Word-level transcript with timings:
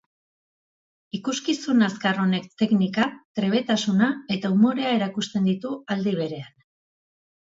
Ikuskizun 1.17 1.85
azkar 1.87 2.21
honek 2.23 2.47
teknika, 2.61 3.05
trebetasuna 3.39 4.09
eta 4.37 4.51
umorea 4.55 4.95
erakusten 5.01 5.45
ditu 5.51 5.75
aldi 5.97 6.15
berean. 6.23 6.51